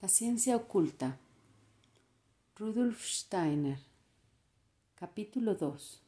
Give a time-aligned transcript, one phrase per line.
[0.00, 1.18] La ciencia oculta.
[2.54, 3.80] Rudolf Steiner.
[4.94, 6.00] Capítulo 2.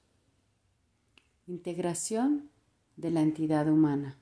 [1.48, 2.50] Integración
[2.96, 4.16] de la entidad humana.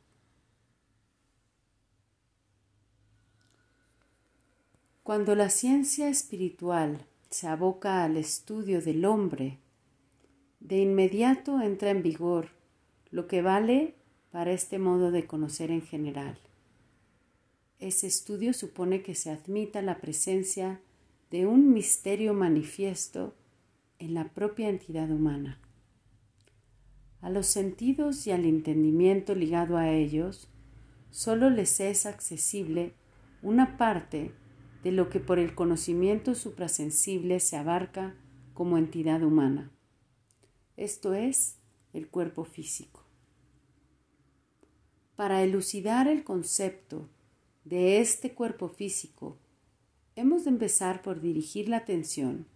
[5.02, 9.58] Cuando la ciencia espiritual se aboca al estudio del hombre,
[10.60, 12.48] de inmediato entra en vigor
[13.10, 13.96] lo que vale
[14.30, 16.38] para este modo de conocer en general
[17.78, 20.80] ese estudio supone que se admita la presencia
[21.30, 23.36] de un misterio manifiesto
[23.98, 25.60] en la propia entidad humana.
[27.20, 30.48] A los sentidos y al entendimiento ligado a ellos,
[31.10, 32.94] solo les es accesible
[33.42, 34.32] una parte
[34.82, 38.14] de lo que por el conocimiento suprasensible se abarca
[38.54, 39.70] como entidad humana.
[40.76, 41.58] Esto es
[41.92, 43.04] el cuerpo físico.
[45.16, 47.08] Para elucidar el concepto
[47.68, 49.36] de este cuerpo físico,
[50.16, 52.46] hemos de empezar por dirigir la atención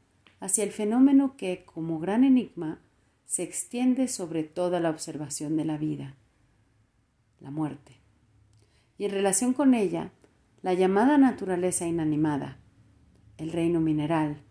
[0.41, 2.81] hacia el fenómeno que, como gran enigma,
[3.27, 6.17] se extiende sobre toda la observación de la vida,
[7.41, 7.99] la muerte.
[8.97, 10.13] Y en relación con ella,
[10.63, 12.59] la llamada naturaleza inanimada,
[13.37, 14.43] el reino mineral,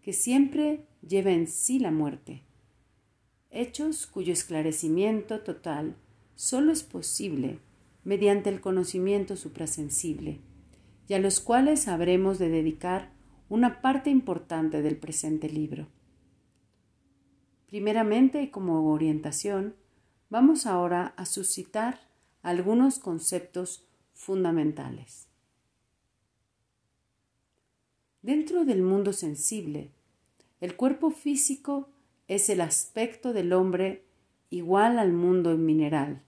[0.00, 2.42] que siempre lleva en sí la muerte,
[3.50, 5.94] hechos cuyo esclarecimiento total
[6.36, 7.58] solo es posible
[8.04, 10.40] mediante el conocimiento suprasensible,
[11.08, 13.12] y a los cuales habremos de dedicar
[13.48, 15.88] una parte importante del presente libro.
[17.66, 19.74] Primeramente y como orientación,
[20.28, 22.00] vamos ahora a suscitar
[22.42, 25.28] algunos conceptos fundamentales.
[28.22, 29.92] Dentro del mundo sensible,
[30.60, 31.88] el cuerpo físico
[32.28, 34.04] es el aspecto del hombre
[34.50, 36.22] igual al mundo mineral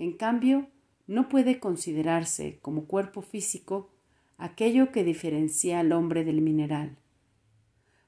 [0.00, 0.66] en cambio,
[1.06, 3.90] no puede considerarse como cuerpo físico
[4.38, 6.96] aquello que diferencia al hombre del mineral.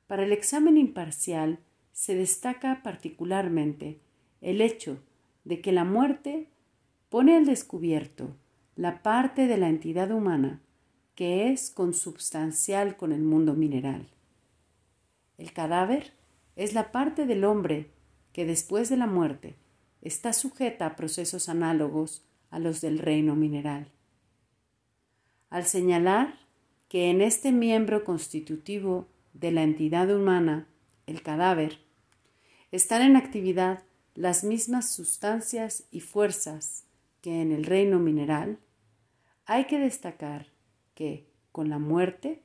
[0.06, 1.58] Para el examen imparcial
[1.92, 4.00] se destaca particularmente
[4.40, 5.02] el hecho
[5.44, 6.48] de que la muerte
[7.10, 8.34] pone al descubierto
[8.74, 10.62] la parte de la entidad humana
[11.14, 14.08] que es consubstancial con el mundo mineral.
[15.36, 16.14] El cadáver
[16.56, 17.90] es la parte del hombre
[18.32, 19.56] que después de la muerte
[20.02, 23.90] está sujeta a procesos análogos a los del reino mineral.
[25.48, 26.40] Al señalar
[26.88, 30.66] que en este miembro constitutivo de la entidad humana,
[31.06, 31.78] el cadáver,
[32.70, 33.82] están en actividad
[34.14, 36.84] las mismas sustancias y fuerzas
[37.22, 38.58] que en el reino mineral,
[39.46, 40.48] hay que destacar
[40.94, 42.42] que con la muerte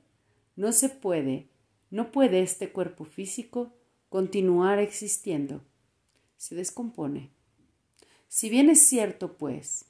[0.56, 1.50] no se puede,
[1.90, 3.74] no puede este cuerpo físico
[4.10, 5.64] continuar existiendo,
[6.38, 7.37] se descompone.
[8.28, 9.86] Si bien es cierto, pues,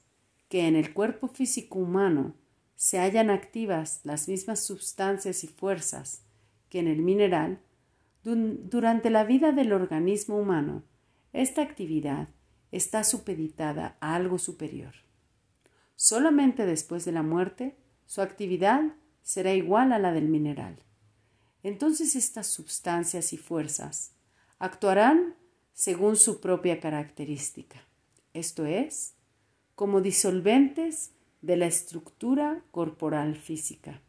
[0.48, 2.34] que en el cuerpo físico humano
[2.76, 6.22] se hallan activas las mismas sustancias y fuerzas
[6.68, 7.60] que en el mineral,
[8.22, 10.84] durante la vida del organismo humano,
[11.32, 12.28] esta actividad
[12.70, 14.94] está supeditada a algo superior.
[15.96, 17.76] Solamente después de la muerte,
[18.06, 20.84] su actividad será igual a la del mineral.
[21.62, 24.12] Entonces estas sustancias y fuerzas
[24.58, 25.34] actuarán
[25.72, 27.87] según su propia característica
[28.38, 29.14] esto es,
[29.74, 31.12] como disolventes
[31.42, 34.00] de la estructura corporal física.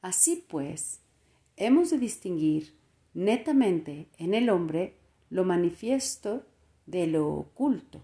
[0.00, 1.00] Así pues,
[1.56, 2.74] hemos de distinguir
[3.14, 4.96] netamente en el hombre
[5.30, 6.44] lo manifiesto
[6.86, 8.02] de lo oculto,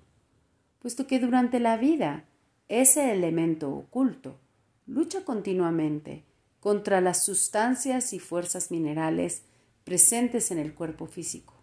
[0.78, 2.25] puesto que durante la vida
[2.69, 4.38] ese elemento oculto
[4.87, 6.25] lucha continuamente
[6.60, 9.43] contra las sustancias y fuerzas minerales
[9.84, 11.58] presentes en el cuerpo físico.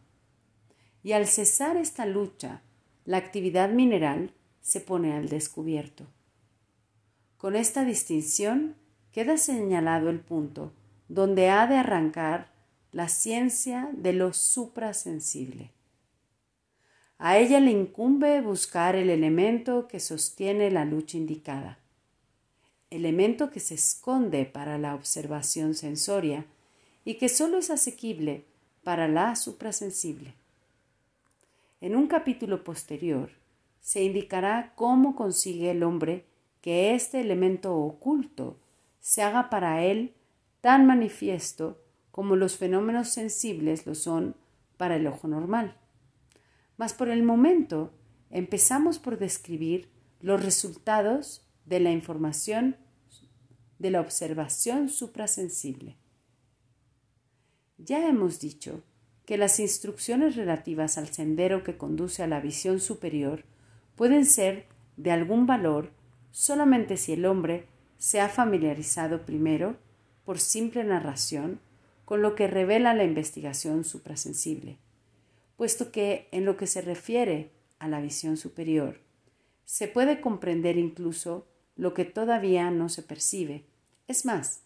[1.05, 2.63] Y al cesar esta lucha
[3.05, 6.07] la actividad mineral se pone al descubierto.
[7.38, 8.75] Con esta distinción
[9.11, 10.73] queda señalado el punto
[11.07, 12.51] donde ha de arrancar
[12.91, 15.69] la ciencia de lo suprasensible.
[17.19, 21.78] A ella le incumbe buscar el elemento que sostiene la lucha indicada,
[22.90, 26.47] elemento que se esconde para la observación sensoria
[27.03, 28.46] y que sólo es asequible
[28.84, 30.34] para la suprasensible.
[31.85, 33.29] En un capítulo posterior
[33.79, 36.26] se indicará cómo consigue el hombre
[36.59, 38.59] que este elemento oculto
[38.99, 40.16] se haga para él
[40.61, 41.79] tan manifiesto
[42.09, 44.35] como los fenómenos sensibles lo son
[44.78, 45.78] para el ojo normal.
[46.76, 47.93] Mas por el momento
[48.31, 49.91] empezamos por describir
[50.22, 52.78] los resultados de la información
[53.78, 55.97] de la observación suprasensible.
[57.78, 58.81] Ya hemos dicho
[59.25, 63.43] que las instrucciones relativas al sendero que conduce a la visión superior
[63.95, 64.67] pueden ser
[64.97, 65.91] de algún valor
[66.31, 67.66] solamente si el hombre
[67.97, 69.77] se ha familiarizado primero,
[70.25, 71.59] por simple narración,
[72.03, 74.77] con lo que revela la investigación suprasensible,
[75.55, 78.99] puesto que en lo que se refiere a la visión superior,
[79.66, 83.66] se puede comprender incluso lo que todavía no se percibe.
[84.07, 84.61] Es más,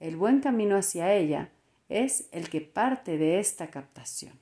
[0.00, 1.50] el buen camino hacia ella
[1.92, 4.38] es el que parte de esta captación.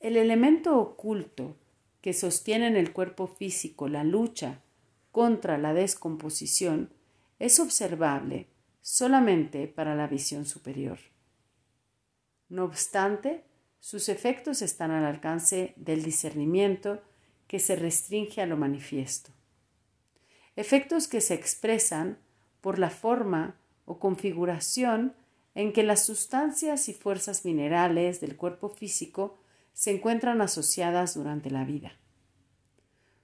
[0.00, 1.56] El elemento oculto
[2.00, 4.60] que sostiene en el cuerpo físico la lucha
[5.10, 6.90] contra la descomposición
[7.38, 8.46] es observable
[8.80, 10.98] solamente para la visión superior.
[12.48, 13.44] No obstante,
[13.80, 17.02] sus efectos están al alcance del discernimiento
[17.46, 19.32] que se restringe a lo manifiesto.
[20.56, 22.18] Efectos que se expresan
[22.60, 23.56] por la forma
[23.88, 25.14] o configuración
[25.54, 29.40] en que las sustancias y fuerzas minerales del cuerpo físico
[29.72, 31.92] se encuentran asociadas durante la vida.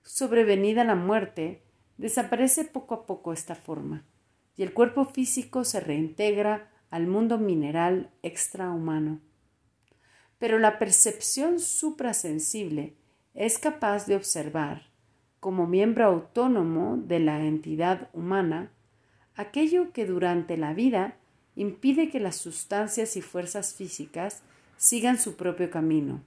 [0.03, 1.63] Sobrevenida la muerte,
[1.99, 4.05] desaparece poco a poco esta forma,
[4.57, 9.21] y el cuerpo físico se reintegra al mundo mineral extrahumano.
[10.39, 12.97] Pero la percepción suprasensible
[13.35, 14.89] es capaz de observar,
[15.41, 18.73] como miembro autónomo de la entidad humana,
[19.35, 21.17] aquello que durante la vida
[21.57, 24.43] impide que las sustancias y fuerzas físicas
[24.77, 26.23] sigan su propio camino,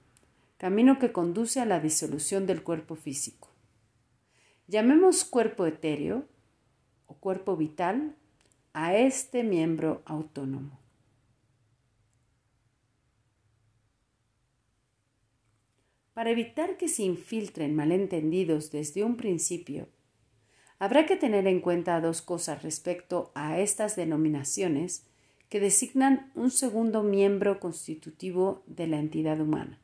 [0.56, 3.48] camino que conduce a la disolución del cuerpo físico.
[4.66, 6.26] Llamemos cuerpo etéreo
[7.06, 8.16] o cuerpo vital
[8.72, 10.78] a este miembro autónomo.
[16.12, 19.88] Para evitar que se infiltren malentendidos desde un principio,
[20.78, 25.06] habrá que tener en cuenta dos cosas respecto a estas denominaciones
[25.48, 29.80] que designan un segundo miembro constitutivo de la entidad humana.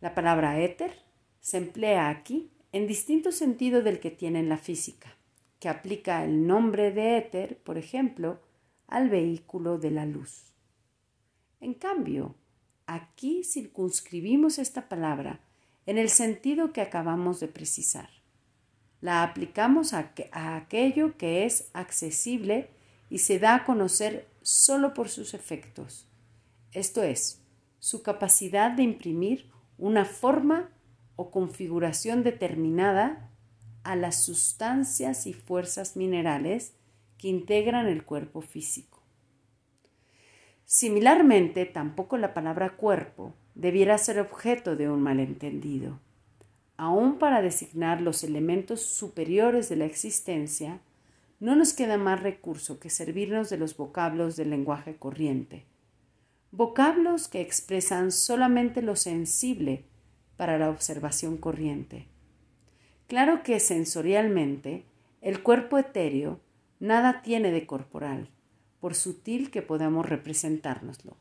[0.00, 0.92] La palabra éter
[1.40, 5.16] se emplea aquí en distinto sentido del que tiene en la física,
[5.60, 8.40] que aplica el nombre de éter, por ejemplo,
[8.86, 10.52] al vehículo de la luz.
[11.60, 12.34] En cambio,
[12.86, 15.40] Aquí circunscribimos esta palabra
[15.86, 18.10] en el sentido que acabamos de precisar.
[19.04, 22.70] La aplicamos a, aquello que es accesible
[23.10, 26.08] y se da a conocer solo por sus efectos,
[26.72, 27.42] esto es,
[27.80, 30.70] su capacidad de imprimir una forma
[31.16, 33.30] o configuración determinada
[33.82, 36.72] a las sustancias y fuerzas minerales
[37.18, 39.02] que integran el cuerpo físico.
[40.64, 46.00] Similarmente, tampoco la palabra cuerpo debiera ser objeto de un malentendido.
[46.76, 50.80] Aún para designar los elementos superiores de la existencia,
[51.40, 55.64] no nos queda más recurso que servirnos de los vocablos del lenguaje corriente.
[56.50, 59.84] Vocablos que expresan solamente lo sensible
[60.36, 62.08] para la observación corriente.
[63.06, 64.84] Claro que sensorialmente
[65.20, 66.40] el cuerpo etéreo
[66.80, 68.30] nada tiene de corporal
[68.80, 71.16] por sutil que podamos representárnoslo.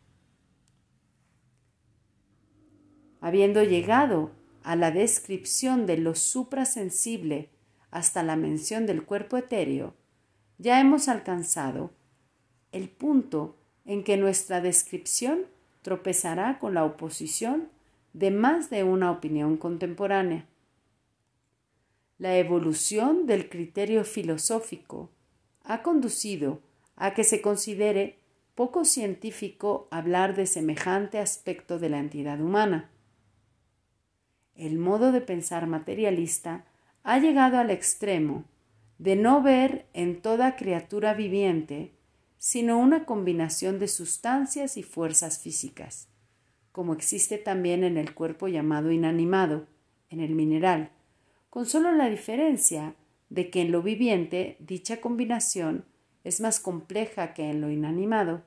[3.21, 4.31] Habiendo llegado
[4.63, 7.49] a la descripción de lo suprasensible
[7.91, 9.93] hasta la mención del cuerpo etéreo,
[10.57, 11.91] ya hemos alcanzado
[12.71, 13.55] el punto
[13.85, 15.45] en que nuestra descripción
[15.81, 17.69] tropezará con la oposición
[18.13, 20.47] de más de una opinión contemporánea.
[22.17, 25.09] La evolución del criterio filosófico
[25.63, 26.61] ha conducido
[26.95, 28.19] a que se considere
[28.55, 32.89] poco científico hablar de semejante aspecto de la entidad humana.
[34.55, 36.65] El modo de pensar materialista
[37.03, 38.45] ha llegado al extremo
[38.97, 41.91] de no ver en toda criatura viviente
[42.43, 46.09] sino una combinación de sustancias y fuerzas físicas,
[46.73, 49.65] como existe también en el cuerpo llamado inanimado,
[50.09, 50.89] en el mineral,
[51.49, 52.95] con solo la diferencia
[53.29, 55.85] de que en lo viviente dicha combinación
[56.25, 58.43] es más compleja que en lo inanimado.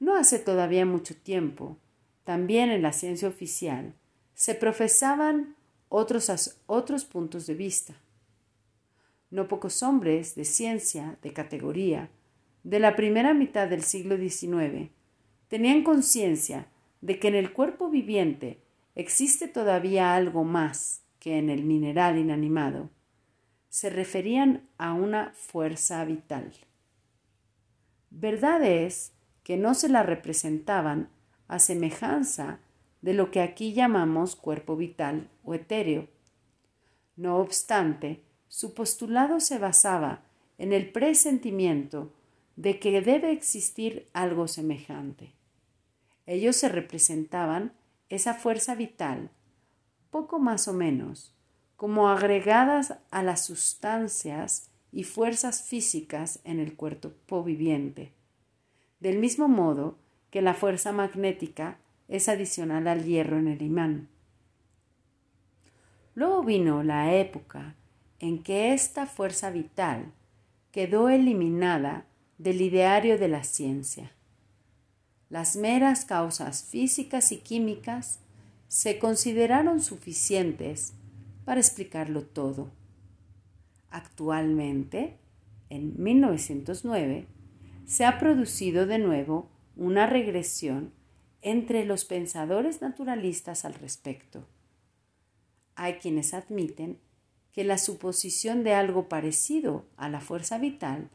[0.00, 1.76] No hace todavía mucho tiempo,
[2.24, 3.92] también en la ciencia oficial,
[4.34, 5.56] se profesaban
[5.88, 7.94] otros, otros puntos de vista.
[9.30, 12.10] No pocos hombres de ciencia, de categoría,
[12.64, 14.90] de la primera mitad del siglo XIX,
[15.48, 16.68] tenían conciencia
[17.00, 18.58] de que en el cuerpo viviente
[18.94, 22.90] existe todavía algo más que en el mineral inanimado
[23.72, 26.52] se referían a una fuerza vital.
[28.10, 29.12] Verdad es
[29.44, 31.08] que no se la representaban
[31.48, 32.58] a semejanza de
[33.02, 36.08] lo que aquí llamamos cuerpo vital o etéreo.
[37.16, 40.22] No obstante, su postulado se basaba
[40.58, 42.12] en el presentimiento
[42.56, 45.32] de que debe existir algo semejante.
[46.26, 47.72] Ellos se representaban
[48.08, 49.30] esa fuerza vital,
[50.10, 51.34] poco más o menos,
[51.76, 58.12] como agregadas a las sustancias y fuerzas físicas en el cuerpo viviente,
[59.00, 59.98] del mismo modo
[60.30, 61.78] que la fuerza magnética
[62.08, 64.08] es adicional al hierro en el imán.
[66.14, 67.74] Luego vino la época
[68.18, 70.12] en que esta fuerza vital
[70.70, 72.06] quedó eliminada
[72.38, 74.12] del ideario de la ciencia.
[75.30, 78.20] Las meras causas físicas y químicas
[78.68, 80.94] se consideraron suficientes
[81.44, 82.70] para explicarlo todo.
[83.90, 85.18] Actualmente,
[85.70, 87.26] en 1909,
[87.86, 90.92] se ha producido de nuevo una regresión
[91.42, 94.46] entre los pensadores naturalistas al respecto.
[95.74, 96.98] Hay quienes admiten
[97.52, 101.10] que la suposición de algo parecido a la fuerza vital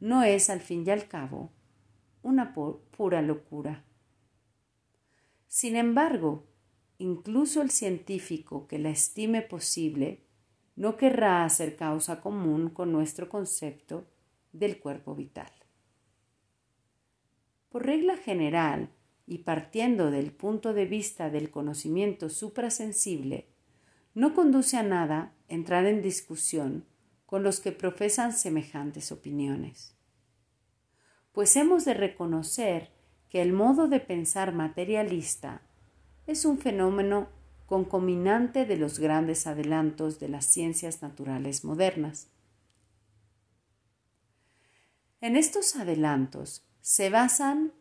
[0.00, 1.50] no es al fin y al cabo
[2.22, 3.84] una pura locura.
[5.48, 6.46] Sin embargo,
[6.98, 10.20] incluso el científico que la estime posible
[10.76, 14.06] no querrá hacer causa común con nuestro concepto
[14.52, 15.50] del cuerpo vital.
[17.68, 18.90] Por regla general,
[19.26, 23.48] y partiendo del punto de vista del conocimiento suprasensible,
[24.14, 26.84] no conduce a nada entrar en discusión
[27.26, 29.94] con los que profesan semejantes opiniones.
[31.32, 32.90] Pues hemos de reconocer
[33.28, 35.62] que el modo de pensar materialista
[36.26, 37.28] es un fenómeno
[37.66, 42.28] concominante de los grandes adelantos de las ciencias naturales modernas.
[45.20, 47.72] En estos adelantos se basan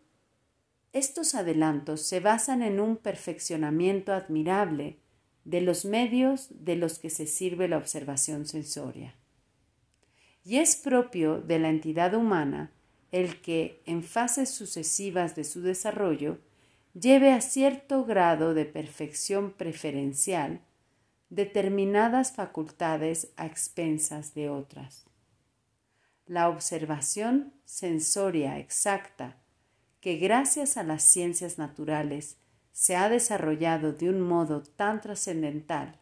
[0.93, 4.99] estos adelantos se basan en un perfeccionamiento admirable
[5.43, 9.15] de los medios de los que se sirve la observación sensoria.
[10.45, 12.71] Y es propio de la entidad humana
[13.11, 16.39] el que, en fases sucesivas de su desarrollo,
[16.93, 20.61] lleve a cierto grado de perfección preferencial
[21.29, 25.05] determinadas facultades a expensas de otras.
[26.25, 29.42] La observación sensoria exacta,
[30.03, 32.35] que gracias a las ciencias naturales
[32.73, 35.97] se ha desarrollado de un modo tan trascendental,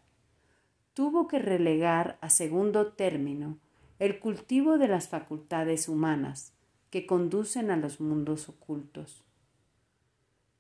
[0.96, 3.60] tuvo que relegar a segundo término
[4.00, 6.52] el cultivo de las facultades humanas
[6.90, 9.24] que conducen a los mundos ocultos.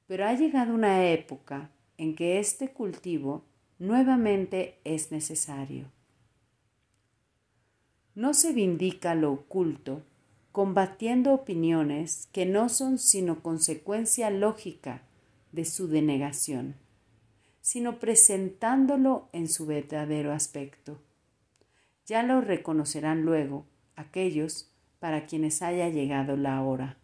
[0.05, 3.43] Pero ha llegado una época en que este cultivo
[3.79, 5.91] nuevamente es necesario.
[8.13, 10.03] No se vindica lo oculto
[10.51, 15.03] combatiendo opiniones que no son sino consecuencia lógica
[15.51, 16.75] de su denegación,
[17.62, 21.00] sino presentándolo en su verdadero aspecto.
[22.05, 23.65] Ya lo reconocerán luego
[23.96, 26.98] aquellos para quienes haya llegado la hora.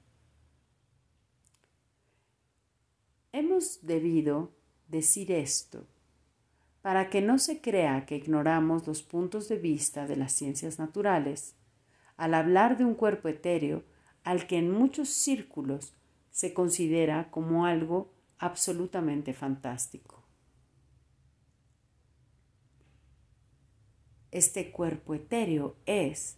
[3.32, 4.52] Hemos debido
[4.88, 5.86] decir esto
[6.82, 11.57] para que no se crea que ignoramos los puntos de vista de las ciencias naturales
[12.18, 13.84] al hablar de un cuerpo etéreo
[14.24, 15.94] al que en muchos círculos
[16.30, 20.24] se considera como algo absolutamente fantástico.
[24.32, 26.38] Este cuerpo etéreo es,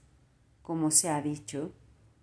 [0.61, 1.73] como se ha dicho,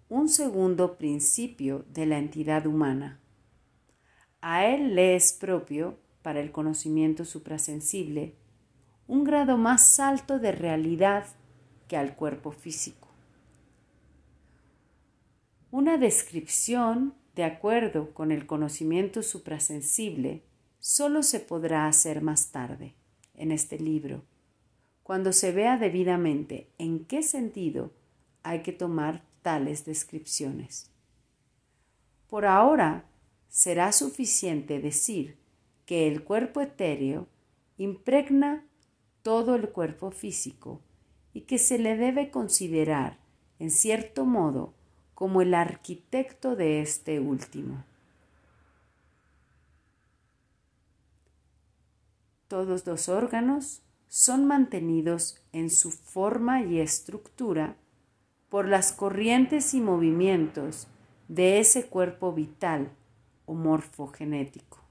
[0.08, 3.20] un segundo principio de la entidad humana
[4.48, 8.36] a él le es propio, para el conocimiento suprasensible,
[9.08, 11.26] un grado más alto de realidad
[11.88, 13.05] que al cuerpo físico.
[15.70, 20.44] Una descripción, de acuerdo con el conocimiento suprasensible,
[20.78, 22.94] solo se podrá hacer más tarde,
[23.34, 24.24] en este libro,
[25.02, 27.92] cuando se vea debidamente en qué sentido
[28.42, 30.90] hay que tomar tales descripciones.
[32.28, 33.04] Por ahora
[33.48, 35.36] será suficiente decir
[35.84, 37.28] que el cuerpo etéreo
[37.76, 38.64] impregna
[39.22, 40.80] todo el cuerpo físico
[41.32, 43.18] y que se le debe considerar,
[43.58, 44.75] en cierto modo,
[45.16, 47.82] como el arquitecto de este último.
[52.48, 57.76] Todos los órganos son mantenidos en su forma y estructura
[58.50, 60.86] por las corrientes y movimientos
[61.28, 62.90] de ese cuerpo vital
[63.46, 64.82] o morfogenético.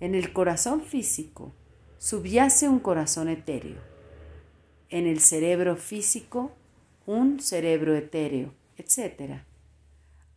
[0.00, 1.52] En el corazón físico
[1.98, 3.80] subyace un corazón etéreo.
[4.90, 6.50] En el cerebro físico,
[7.06, 9.40] un cerebro etéreo, etc.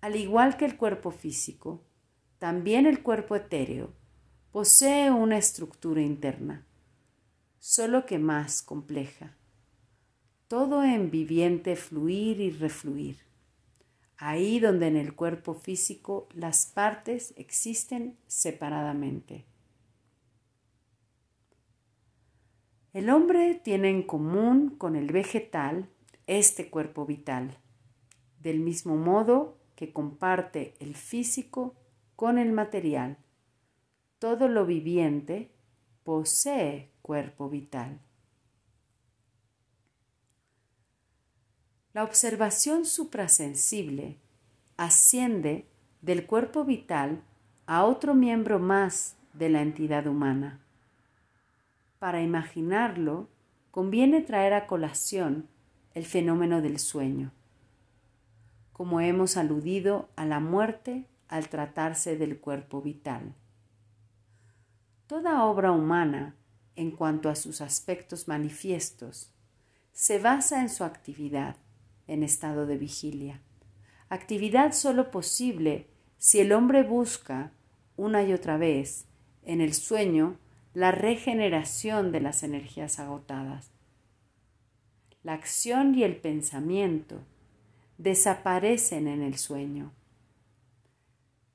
[0.01, 1.81] Al igual que el cuerpo físico,
[2.38, 3.91] también el cuerpo etéreo
[4.51, 6.65] posee una estructura interna,
[7.59, 9.35] solo que más compleja.
[10.47, 13.29] Todo en viviente fluir y refluir
[14.19, 19.45] ahí donde en el cuerpo físico las partes existen separadamente.
[22.91, 25.89] El hombre tiene en común con el vegetal
[26.29, 27.57] este cuerpo vital,
[28.39, 31.74] del mismo modo que comparte el físico
[32.15, 33.17] con el material.
[34.19, 35.50] Todo lo viviente
[36.03, 38.00] posee cuerpo vital.
[41.93, 44.17] La observación suprasensible
[44.77, 45.65] asciende
[46.03, 47.24] del cuerpo vital
[47.65, 50.59] a otro miembro más de la entidad humana.
[51.98, 53.27] Para imaginarlo,
[53.71, 55.48] conviene traer a colación
[55.99, 57.33] el fenómeno del sueño.
[58.71, 63.35] Como hemos aludido a la muerte al tratarse del cuerpo vital.
[65.07, 66.37] Toda obra humana,
[66.77, 69.33] en cuanto a sus aspectos manifiestos,
[69.91, 71.57] se basa en su actividad
[72.07, 73.41] en estado de vigilia.
[74.07, 75.87] Actividad solo posible
[76.17, 77.51] si el hombre busca
[77.97, 79.03] una y otra vez
[79.43, 80.37] en el sueño
[80.73, 83.69] la regeneración de las energías agotadas.
[85.23, 87.21] La acción y el pensamiento
[87.97, 89.91] desaparecen en el sueño.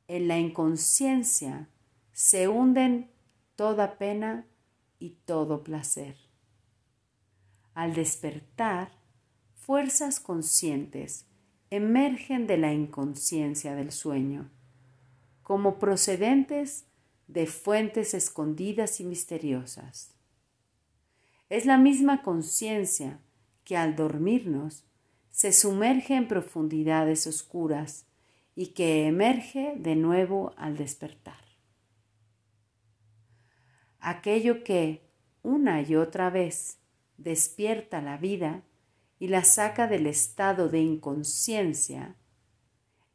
[0.07, 1.69] En la inconsciencia
[2.13, 3.11] se hunden
[3.57, 4.47] toda pena
[4.99, 6.17] y todo placer.
[7.73, 8.93] Al despertar,
[9.55, 11.27] fuerzas conscientes
[11.71, 14.51] emergen de la inconsciencia del sueño,
[15.43, 16.85] como procedentes
[17.27, 20.13] de fuentes escondidas y misteriosas.
[21.49, 23.19] Es la misma conciencia
[23.65, 24.85] que al dormirnos
[25.31, 28.07] se sumerge en profundidades oscuras
[28.55, 31.43] y que emerge de nuevo al despertar.
[33.99, 35.03] Aquello que
[35.43, 36.79] una y otra vez
[37.17, 38.63] despierta la vida
[39.19, 42.17] y la saca del estado de inconsciencia,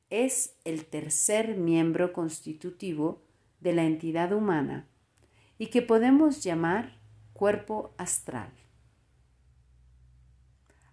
[0.10, 3.22] es el tercer miembro constitutivo
[3.60, 4.88] de la entidad humana
[5.58, 7.00] y que podemos llamar
[7.34, 8.59] cuerpo astral.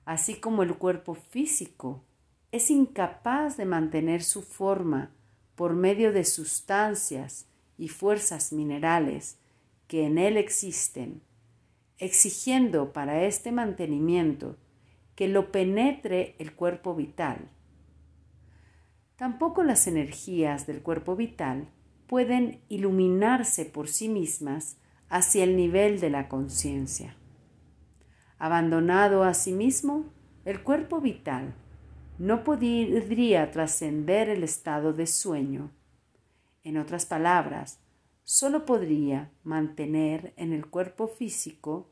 [0.07, 2.05] Así como el cuerpo físico
[2.53, 5.11] es incapaz de mantener su forma
[5.57, 9.39] por medio de sustancias y fuerzas minerales
[9.89, 11.23] que en él existen,
[11.99, 14.57] exigiendo para este mantenimiento
[15.17, 17.49] que lo penetre el cuerpo vital.
[19.17, 21.69] Tampoco las energías del cuerpo vital
[22.07, 24.77] pueden iluminarse por sí mismas
[25.09, 27.17] hacia el nivel de la conciencia.
[28.39, 30.05] Abandonado a sí mismo,
[30.45, 31.55] el cuerpo vital
[32.19, 35.71] no podría trascender el estado de sueño.
[36.65, 37.81] En otras palabras,
[38.25, 41.91] solo podría mantener en el cuerpo físico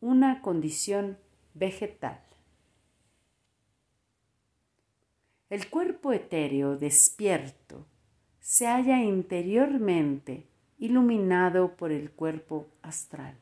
[0.00, 1.18] una condición
[1.54, 2.20] vegetal.
[5.48, 7.86] El cuerpo etéreo despierto
[8.38, 10.46] se halla interiormente
[10.78, 13.36] iluminado por el cuerpo astral.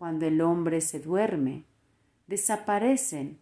[0.00, 1.66] Cuando el hombre se duerme,
[2.26, 3.38] desaparecen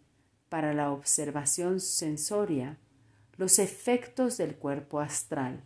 [0.48, 2.78] para la observación sensoria
[3.36, 5.62] los efectos del cuerpo astral.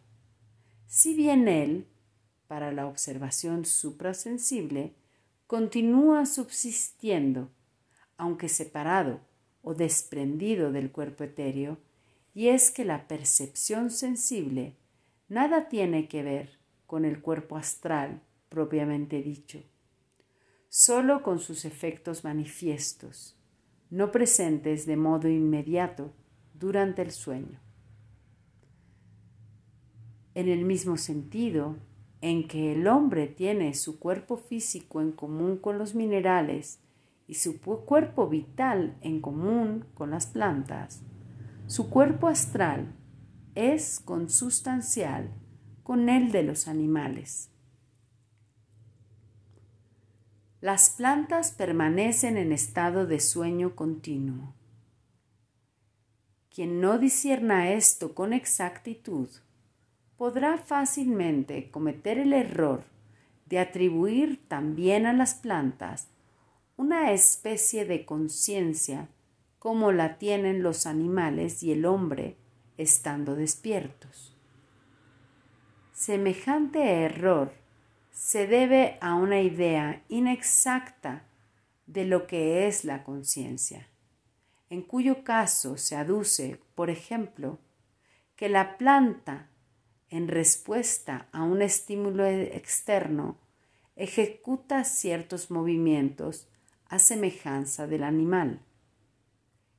[0.86, 1.86] Si bien él,
[2.46, 4.94] para la observación suprasensible,
[5.46, 7.50] continúa subsistiendo,
[8.18, 9.20] aunque separado
[9.62, 11.78] o desprendido del cuerpo etéreo,
[12.34, 14.76] y es que la percepción sensible
[15.30, 19.62] nada tiene que ver con el cuerpo astral propiamente dicho,
[20.74, 23.36] solo con sus efectos manifiestos,
[23.90, 26.14] no presentes de modo inmediato
[26.54, 27.60] durante el sueño.
[30.34, 31.76] En el mismo sentido
[32.22, 36.80] en que el hombre tiene su cuerpo físico en común con los minerales
[37.28, 41.02] y su cuerpo vital en común con las plantas,
[41.66, 42.94] su cuerpo astral
[43.54, 45.34] es consustancial
[45.82, 47.50] con el de los animales.
[50.62, 54.54] Las plantas permanecen en estado de sueño continuo.
[56.54, 59.28] Quien no discierna esto con exactitud
[60.16, 62.84] podrá fácilmente cometer el error
[63.46, 66.06] de atribuir también a las plantas
[66.76, 69.08] una especie de conciencia
[69.58, 72.36] como la tienen los animales y el hombre
[72.78, 74.38] estando despiertos.
[75.92, 77.61] Semejante error
[78.12, 81.24] se debe a una idea inexacta
[81.86, 83.88] de lo que es la conciencia,
[84.70, 87.58] en cuyo caso se aduce, por ejemplo,
[88.36, 89.48] que la planta,
[90.10, 93.38] en respuesta a un estímulo externo,
[93.96, 96.48] ejecuta ciertos movimientos
[96.88, 98.60] a semejanza del animal.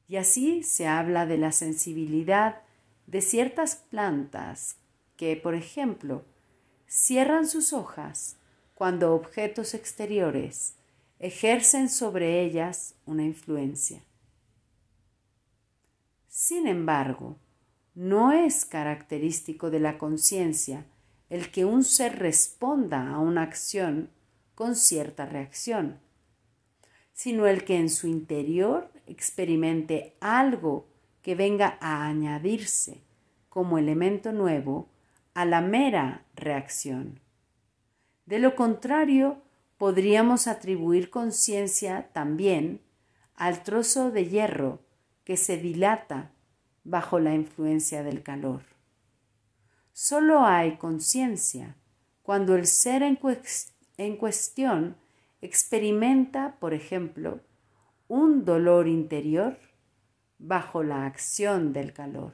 [0.07, 2.61] Y así se habla de la sensibilidad
[3.05, 4.77] de ciertas plantas
[5.17, 6.25] que, por ejemplo,
[6.95, 8.35] cierran sus hojas
[8.75, 10.75] cuando objetos exteriores
[11.17, 14.03] ejercen sobre ellas una influencia.
[16.27, 17.37] Sin embargo,
[17.95, 20.85] no es característico de la conciencia
[21.31, 24.11] el que un ser responda a una acción
[24.53, 25.99] con cierta reacción,
[27.11, 30.85] sino el que en su interior experimente algo
[31.23, 33.01] que venga a añadirse
[33.49, 34.92] como elemento nuevo
[35.33, 37.19] a la mera reacción.
[38.25, 39.41] De lo contrario,
[39.77, 42.81] podríamos atribuir conciencia también
[43.35, 44.79] al trozo de hierro
[45.23, 46.31] que se dilata
[46.83, 48.61] bajo la influencia del calor.
[49.91, 51.75] Solo hay conciencia
[52.21, 53.19] cuando el ser en,
[53.97, 54.95] en cuestión
[55.41, 57.41] experimenta, por ejemplo,
[58.07, 59.57] un dolor interior
[60.39, 62.33] bajo la acción del calor.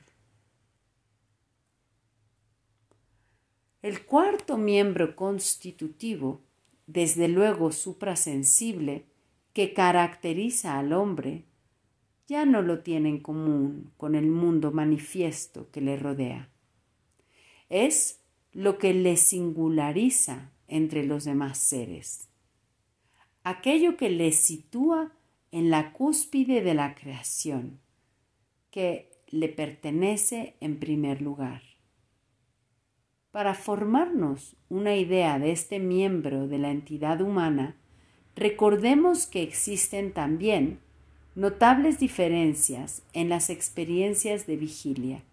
[3.82, 6.42] El cuarto miembro constitutivo,
[6.86, 9.06] desde luego suprasensible,
[9.54, 11.46] que caracteriza al hombre,
[12.28, 16.50] ya no lo tiene en común con el mundo manifiesto que le rodea.
[17.70, 18.20] Es
[18.52, 22.28] lo que le singulariza entre los demás seres.
[23.44, 25.14] Aquello que le sitúa
[25.52, 27.80] en la cúspide de la creación,
[28.72, 31.69] que le pertenece en primer lugar.
[33.32, 37.76] Para formarnos una idea de este miembro de la entidad humana,
[38.36, 40.80] recordemos que existen también
[41.36, 45.24] notables diferencias en las experiencias de vigilia.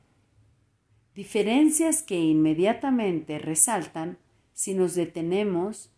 [1.14, 4.18] Diferencias que inmediatamente resaltan
[4.52, 5.90] si nos detenemos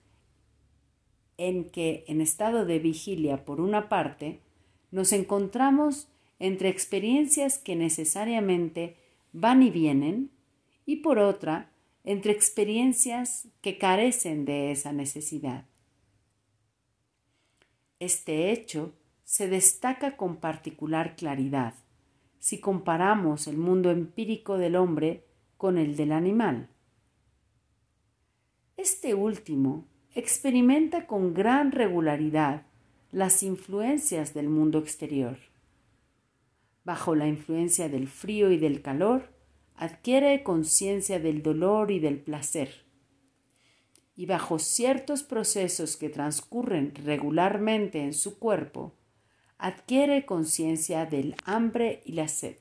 [1.36, 4.38] en que en estado de vigilia, por una parte,
[4.92, 6.06] nos encontramos
[6.38, 8.94] entre experiencias que necesariamente
[9.32, 10.30] van y vienen,
[10.86, 11.70] y por otra,
[12.04, 15.66] entre experiencias que carecen de esa necesidad.
[18.00, 21.74] Este hecho se destaca con particular claridad
[22.38, 25.24] si comparamos el mundo empírico del hombre
[25.56, 26.68] con el del animal.
[28.76, 29.84] Este último
[30.14, 32.62] experimenta con gran regularidad
[33.10, 35.38] las influencias del mundo exterior.
[36.84, 39.30] Bajo la influencia del frío y del calor,
[39.78, 42.84] adquiere conciencia del dolor y del placer.
[44.16, 48.96] Y bajo ciertos procesos que transcurren regularmente en su cuerpo,
[49.56, 52.56] adquiere conciencia del hambre y la sed.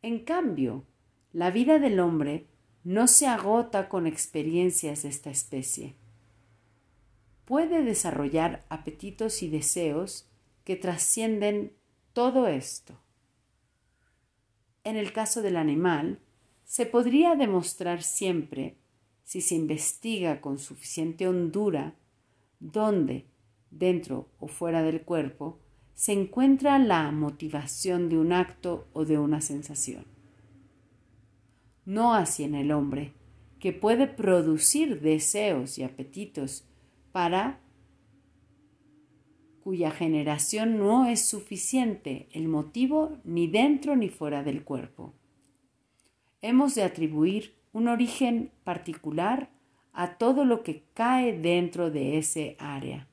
[0.00, 0.86] En cambio,
[1.30, 2.46] la vida del hombre
[2.84, 5.94] no se agota con experiencias de esta especie.
[7.44, 10.30] Puede desarrollar apetitos y deseos
[10.64, 11.76] que trascienden
[12.14, 13.01] todo esto.
[14.84, 16.18] En el caso del animal,
[16.64, 18.76] se podría demostrar siempre,
[19.24, 21.94] si se investiga con suficiente hondura,
[22.60, 23.26] dónde,
[23.70, 25.58] dentro o fuera del cuerpo,
[25.94, 30.04] se encuentra la motivación de un acto o de una sensación.
[31.84, 33.12] No así en el hombre,
[33.58, 36.64] que puede producir deseos y apetitos
[37.12, 37.60] para
[39.62, 45.14] cuya generación no es suficiente el motivo ni dentro ni fuera del cuerpo.
[46.40, 49.50] Hemos de atribuir un origen particular
[49.92, 53.08] a todo lo que cae dentro de ese área.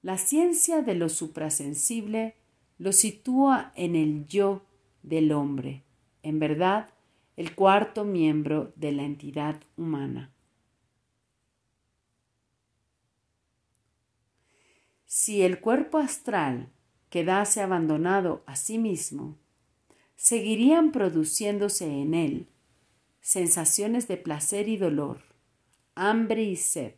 [0.00, 2.34] La ciencia de lo suprasensible
[2.78, 4.62] lo sitúa en el yo
[5.02, 5.82] del hombre,
[6.22, 6.90] en verdad,
[7.36, 10.32] el cuarto miembro de la entidad humana.
[15.10, 16.68] Si el cuerpo astral
[17.08, 19.38] quedase abandonado a sí mismo,
[20.16, 22.46] seguirían produciéndose en él
[23.22, 25.22] sensaciones de placer y dolor,
[25.94, 26.92] hambre y sed,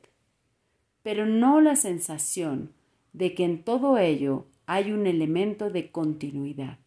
[1.05, 2.73] pero no la sensación
[3.13, 6.81] de que en todo ello hay un elemento de continuidad.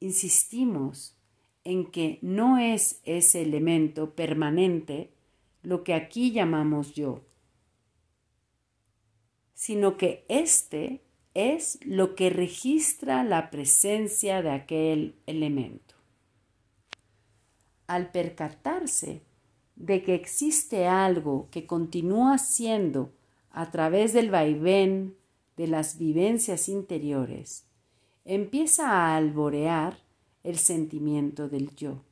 [0.00, 1.18] Insistimos
[1.64, 5.12] en que no es ese elemento permanente
[5.62, 7.26] lo que aquí llamamos yo,
[9.56, 11.00] sino que éste
[11.32, 15.94] es lo que registra la presencia de aquel elemento.
[17.86, 19.22] Al percatarse
[19.74, 23.14] de que existe algo que continúa siendo
[23.50, 25.16] a través del vaivén
[25.56, 27.64] de las vivencias interiores,
[28.26, 30.04] empieza a alborear
[30.44, 32.02] el sentimiento del yo.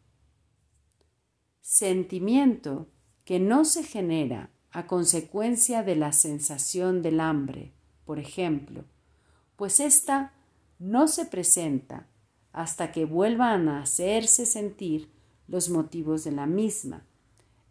[1.61, 2.89] Sentimiento
[3.27, 7.73] que no se genera a consecuencia de la sensación del hambre,
[8.05, 8.85] por ejemplo,
[9.55, 10.33] pues ésta
[10.81, 12.09] no se presenta
[12.53, 15.13] hasta que vuelvan a hacerse sentir
[15.47, 17.05] los motivos de la misma,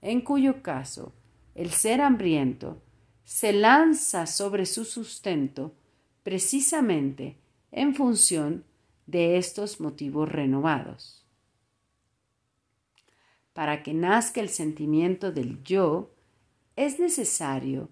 [0.01, 1.11] en cuyo caso
[1.55, 2.81] el ser hambriento
[3.25, 5.75] se lanza sobre su sustento
[6.23, 7.35] precisamente
[7.73, 8.63] en función
[9.07, 11.25] de estos motivos renovados.
[13.51, 16.12] Para que nazca el sentimiento del yo,
[16.75, 17.89] es necesario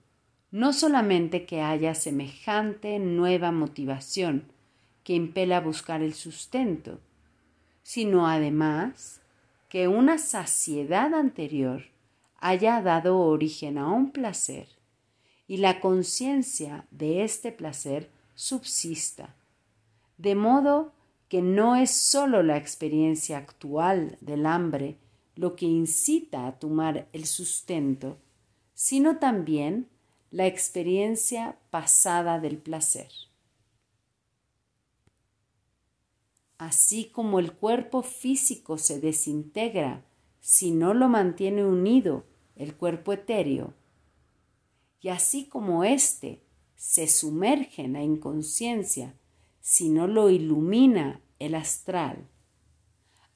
[0.52, 4.52] no solamente que haya semejante nueva motivación
[5.04, 7.00] que impela a buscar el sustento,
[7.84, 9.22] sino además
[9.70, 11.86] que una saciedad anterior
[12.38, 14.68] haya dado origen a un placer
[15.48, 19.36] y la conciencia de este placer subsista,
[20.18, 20.92] de modo
[21.30, 24.98] que no es sólo la experiencia actual del hambre
[25.36, 28.18] lo que incita a tomar el sustento,
[28.84, 29.88] sino también
[30.32, 33.12] la experiencia pasada del placer.
[36.58, 40.04] Así como el cuerpo físico se desintegra
[40.40, 43.76] si no lo mantiene unido el cuerpo etéreo,
[45.00, 46.42] y así como éste
[46.76, 49.14] se sumerge en la inconsciencia
[49.60, 52.28] si no lo ilumina el astral,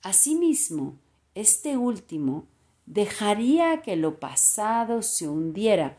[0.01, 0.97] asimismo,
[1.36, 2.47] este último
[2.85, 5.97] dejaría que lo pasado se hundiera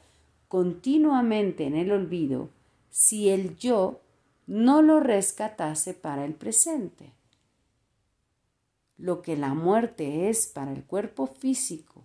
[0.48, 2.48] continuamente en el olvido
[2.90, 4.00] si el yo
[4.46, 7.12] no lo rescatase para el presente.
[8.96, 12.04] Lo que la muerte es para el cuerpo físico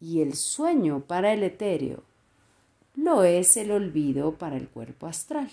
[0.00, 2.02] y el sueño para el etéreo,
[2.94, 5.50] lo es el olvido para el cuerpo astral.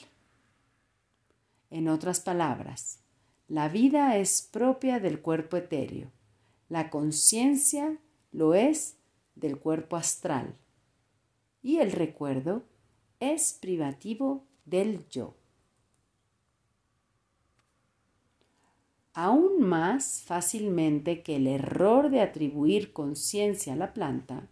[1.70, 3.00] En otras palabras,
[3.48, 6.10] la vida es propia del cuerpo etéreo,
[6.70, 7.98] la conciencia
[8.34, 8.98] lo es
[9.36, 10.58] del cuerpo astral
[11.62, 12.64] y el recuerdo
[13.20, 15.36] es privativo del yo.
[19.14, 24.50] Aún más fácilmente que el error de atribuir conciencia a la planta,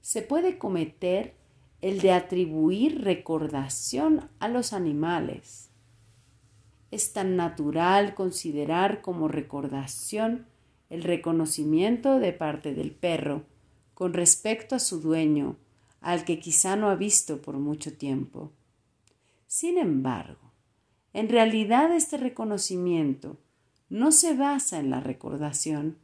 [0.00, 1.34] se puede cometer
[1.80, 5.70] el de atribuir recordación a los animales.
[6.90, 10.46] Es tan natural considerar como recordación
[10.90, 13.44] el reconocimiento de parte del perro
[13.94, 15.56] con respecto a su dueño,
[16.00, 18.52] al que quizá no ha visto por mucho tiempo.
[19.46, 20.52] Sin embargo,
[21.12, 23.38] en realidad este reconocimiento
[23.88, 25.98] no se basa en la recordación,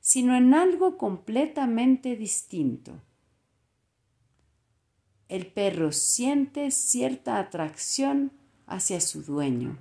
[0.00, 3.00] sino en algo completamente distinto.
[5.28, 8.32] El perro siente cierta atracción
[8.66, 9.76] hacia su dueño,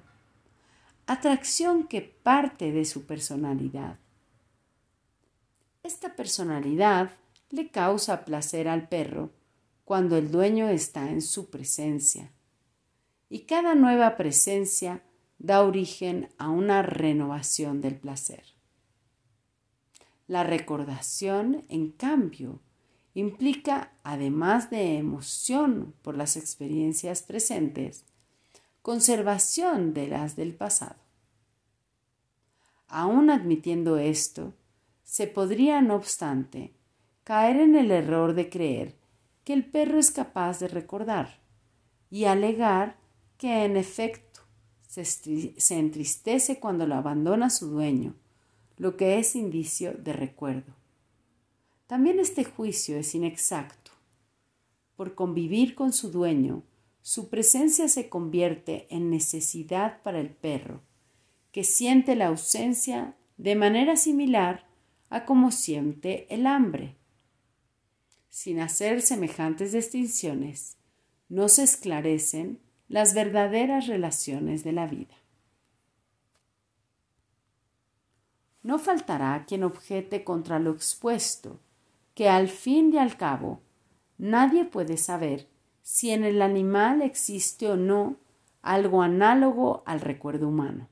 [1.08, 4.00] atracción que parte de su personalidad.
[5.86, 7.12] Esta personalidad
[7.52, 9.30] le causa placer al perro
[9.84, 12.32] cuando el dueño está en su presencia.
[13.30, 15.04] Y cada nueva presencia
[15.38, 18.46] da origen a una renovación del placer.
[20.26, 22.62] La recordación, en cambio,
[23.14, 28.06] implica, además de emoción por las experiencias presentes,
[28.82, 30.98] conservación de las del pasado.
[32.88, 34.56] Aún admitiendo esto,
[35.06, 36.74] se podría, no obstante,
[37.24, 38.96] caer en el error de creer
[39.46, 41.40] que el perro es capaz de recordar
[42.10, 42.98] y alegar
[43.38, 44.42] que en efecto
[44.88, 48.16] se, entristece cuando lo abandona su dueño,
[48.78, 50.74] lo que es indicio de recuerdo.
[51.88, 53.92] También este juicio es inexacto.
[54.96, 56.64] Por convivir con su dueño,
[57.02, 60.82] su presencia se convierte en necesidad para el perro,
[61.52, 64.65] que siente la ausencia de manera similar
[65.10, 66.96] a como siente el hambre.
[68.30, 70.78] Sin hacer semejantes distinciones,
[71.30, 75.16] no se esclarecen las verdaderas relaciones de la vida.
[78.62, 81.60] No faltará quien objete contra lo expuesto,
[82.14, 83.62] que al fin y al cabo
[84.18, 85.48] nadie puede saber
[85.82, 88.18] si en el animal existe o no
[88.64, 90.90] algo análogo al recuerdo humano.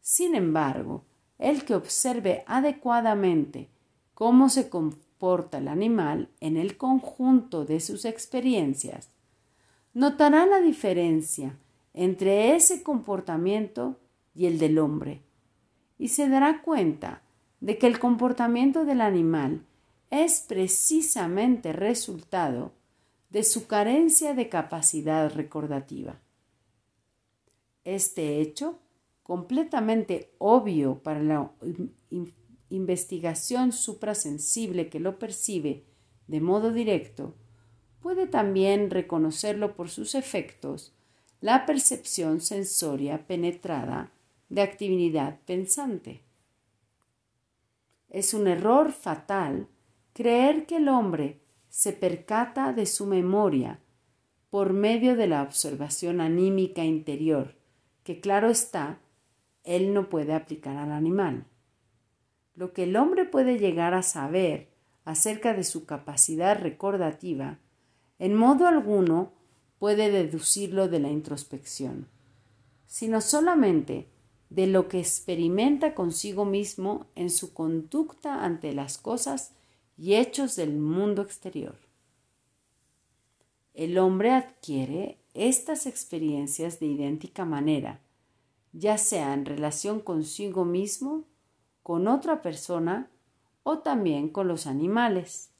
[0.00, 1.04] Sin embargo,
[1.42, 3.68] el que observe adecuadamente
[4.14, 9.08] cómo se comporta el animal en el conjunto de sus experiencias,
[9.92, 11.58] notará la diferencia
[11.94, 13.96] entre ese comportamiento
[14.34, 15.20] y el del hombre
[15.98, 17.22] y se dará cuenta
[17.60, 19.64] de que el comportamiento del animal
[20.10, 22.72] es precisamente resultado
[23.30, 26.20] de su carencia de capacidad recordativa.
[27.84, 28.78] Este hecho
[29.22, 31.52] completamente obvio para la
[32.68, 35.84] investigación suprasensible que lo percibe
[36.26, 37.34] de modo directo,
[38.00, 40.94] puede también reconocerlo por sus efectos
[41.40, 44.12] la percepción sensoria penetrada
[44.48, 46.22] de actividad pensante.
[48.08, 49.68] Es un error fatal
[50.12, 53.80] creer que el hombre se percata de su memoria
[54.50, 57.56] por medio de la observación anímica interior,
[58.04, 59.00] que claro está,
[59.64, 61.46] él no puede aplicar al animal.
[62.54, 64.68] Lo que el hombre puede llegar a saber
[65.04, 67.58] acerca de su capacidad recordativa,
[68.18, 69.32] en modo alguno
[69.78, 72.08] puede deducirlo de la introspección,
[72.86, 74.08] sino solamente
[74.48, 79.54] de lo que experimenta consigo mismo en su conducta ante las cosas
[79.96, 81.76] y hechos del mundo exterior.
[83.74, 88.00] El hombre adquiere estas experiencias de idéntica manera,
[88.72, 91.24] ya sea en relación consigo mismo,
[91.82, 93.10] con otra persona
[93.62, 95.50] o también con los animales.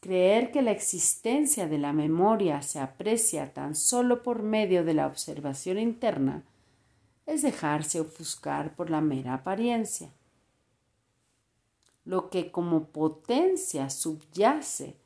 [0.00, 5.06] Creer que la existencia de la memoria se aprecia tan solo por medio de la
[5.06, 6.44] observación interna
[7.26, 10.10] es dejarse ofuscar por la mera apariencia.
[12.04, 14.96] Lo que como potencia subyace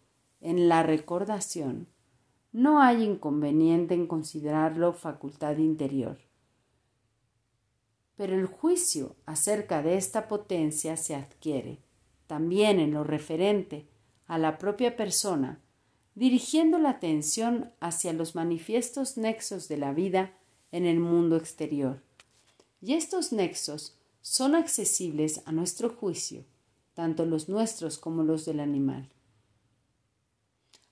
[0.41, 1.89] en la recordación,
[2.57, 6.17] no hay inconveniente en considerarlo facultad interior.
[8.17, 11.83] Pero el juicio acerca de esta potencia se adquiere
[12.27, 13.87] también en lo referente
[14.27, 15.61] a la propia persona,
[16.15, 20.33] dirigiendo la atención hacia los manifiestos nexos de la vida
[20.73, 22.03] en el mundo exterior.
[22.81, 26.47] Y estos nexos son accesibles a nuestro juicio,
[26.95, 29.11] tanto los nuestros como los del animal.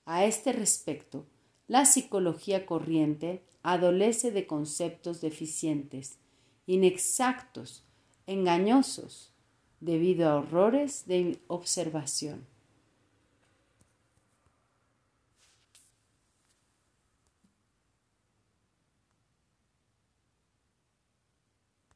[0.05, 1.25] A este respecto,
[1.67, 6.19] la psicología corriente adolece de conceptos deficientes,
[6.67, 7.83] inexactos,
[8.27, 9.31] engañosos,
[9.79, 12.45] debido a horrores de observación.